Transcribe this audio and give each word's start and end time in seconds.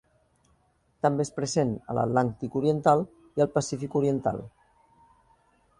També 1.05 1.25
és 1.27 1.31
present 1.35 1.75
a 1.81 1.95
l'Atlàntic 1.97 2.57
oriental 2.63 3.07
i 3.41 3.45
al 3.47 3.53
Pacífic 3.59 3.99
oriental. 4.03 4.45